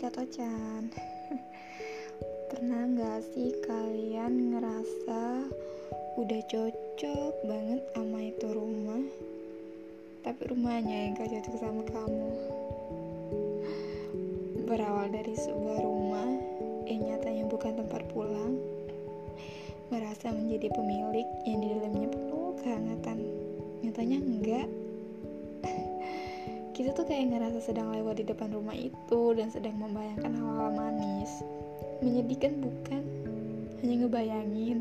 [0.00, 0.88] Katocan
[2.48, 5.44] Pernah gak sih kalian ngerasa
[6.16, 9.04] udah cocok banget sama itu rumah?
[10.24, 12.32] Tapi rumahnya yang gak cocok sama kamu.
[14.64, 16.32] Berawal dari sebuah rumah
[16.88, 18.56] yang nyatanya bukan tempat pulang
[19.92, 23.18] Merasa menjadi pemilik yang di dalamnya penuh kehangatan.
[23.84, 24.66] Nyatanya enggak
[26.80, 31.28] kita tuh kayak ngerasa sedang lewat di depan rumah itu dan sedang membayangkan hal-hal manis.
[32.00, 33.04] Menyedihkan bukan
[33.84, 34.80] hanya ngebayangin.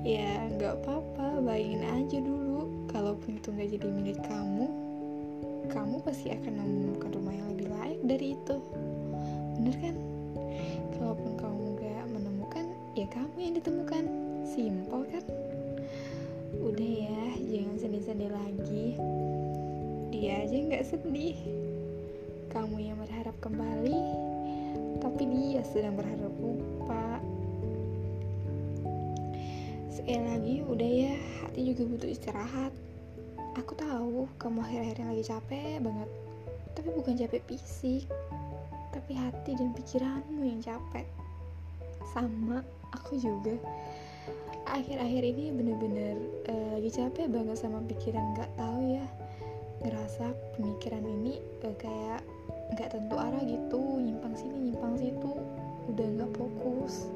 [0.00, 2.88] Ya nggak apa-apa bayangin aja dulu.
[2.88, 4.64] Kalaupun itu nggak jadi milik kamu
[5.68, 8.56] kamu pasti akan menemukan rumah yang lebih layak dari itu.
[9.60, 9.96] Bener kan?
[10.96, 12.64] Kalaupun kamu nggak menemukan
[12.96, 14.04] ya kamu yang ditemukan.
[14.48, 15.24] Simple kan?
[16.64, 18.96] Udah ya jangan sedih-sedih lagi
[20.16, 21.36] dia aja nggak sedih.
[22.48, 24.00] Kamu yang berharap kembali
[25.04, 27.20] tapi dia sedang berharap lupa.
[29.92, 31.12] Sekali lagi udah ya
[31.44, 32.72] hati juga butuh istirahat.
[33.60, 36.08] Aku tahu kamu akhir-akhir lagi capek banget
[36.72, 38.04] tapi bukan capek fisik
[38.96, 41.04] tapi hati dan pikiranmu yang capek.
[42.16, 42.64] Sama
[42.96, 43.52] aku juga.
[44.64, 46.16] Akhir-akhir ini bener-bener
[46.48, 49.06] uh, lagi capek banget sama pikiran nggak tahu ya
[49.86, 52.26] ngerasa pemikiran ini uh, kayak
[52.74, 53.78] nggak tentu arah gitu.
[54.02, 55.32] Nyimpang sini nyimpang situ.
[55.86, 57.06] Udah nggak fokus.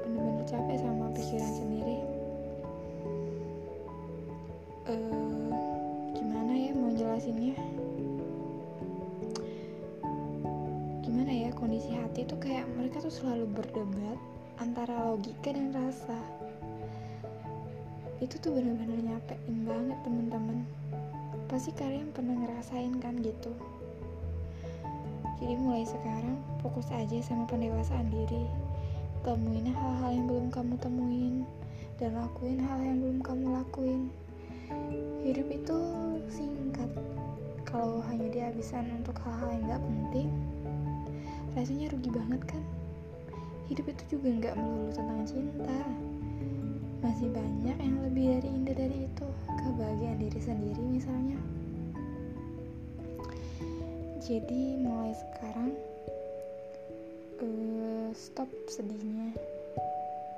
[0.00, 1.98] Bener-bener capek sama pikiran sendiri.
[4.88, 5.52] Uh,
[6.16, 7.60] gimana ya mau jelasinnya?
[11.04, 14.16] Gimana ya kondisi hati tuh kayak mereka tuh selalu berdebat
[14.56, 16.16] antara logika dan rasa.
[18.24, 20.64] Itu tuh bener-bener nyapein banget temen-temen
[21.50, 23.50] Pasti kalian pernah ngerasain kan gitu.
[25.42, 28.46] Jadi mulai sekarang fokus aja sama pendewasaan diri.
[29.26, 31.42] Temuin hal-hal yang belum kamu temuin
[31.98, 34.02] dan lakuin hal yang belum kamu lakuin.
[35.26, 35.78] Hidup itu
[36.30, 36.86] singkat.
[37.66, 40.30] Kalau hanya dihabiskan untuk hal-hal yang gak penting,
[41.58, 42.62] rasanya rugi banget kan?
[43.66, 45.78] Hidup itu juga gak melulu tentang cinta.
[47.02, 50.79] Masih banyak yang lebih dari indah dari itu kebahagiaan diri sendiri
[54.20, 55.72] jadi mulai sekarang
[57.40, 59.32] uh, stop sedihnya.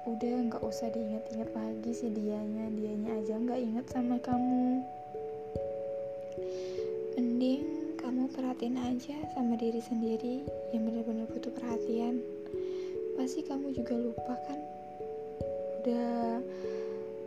[0.06, 2.70] Udah nggak usah diingat-ingat lagi sih dianya.
[2.70, 4.86] Dianya aja nggak inget sama kamu.
[7.18, 12.22] Mending kamu perhatiin aja sama diri sendiri yang benar-benar butuh perhatian.
[13.18, 14.60] Pasti kamu juga lupa kan?
[15.82, 16.38] Udah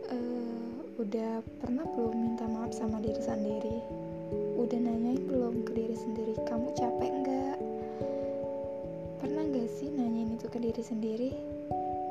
[0.08, 0.56] uh,
[0.96, 3.76] Udah pernah belum minta maaf sama diri sendiri?
[10.76, 11.30] Diri sendiri?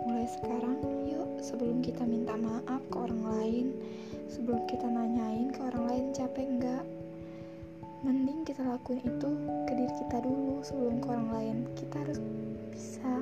[0.09, 3.68] Mulai sekarang, yuk sebelum kita minta maaf ke orang lain,
[4.26, 6.81] sebelum kita nanyain ke orang lain capek nggak?
[8.02, 9.30] Mending kita lakuin itu
[9.70, 11.58] ke diri kita dulu sebelum ke orang lain.
[11.78, 12.18] Kita harus
[12.74, 13.22] bisa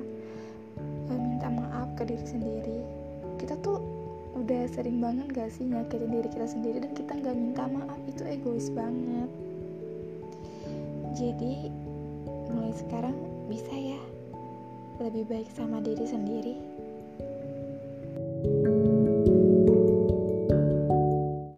[1.12, 2.80] uh, minta maaf ke diri sendiri.
[3.36, 3.84] Kita tuh
[4.40, 8.26] udah sering banget gak sih nyakitin diri kita sendiri dan kita nggak minta maaf itu
[8.26, 9.30] egois banget
[11.14, 11.70] jadi
[12.50, 13.14] mulai sekarang
[13.46, 14.02] bisa ya
[15.02, 16.56] lebih baik sama diri sendiri.
[18.44, 18.73] thank you